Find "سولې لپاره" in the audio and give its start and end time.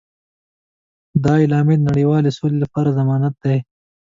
2.37-2.95